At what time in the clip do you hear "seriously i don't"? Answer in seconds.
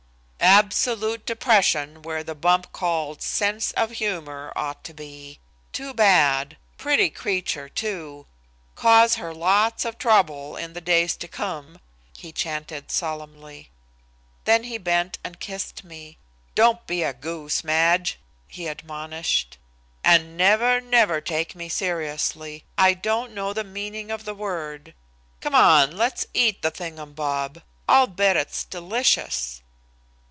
21.69-23.33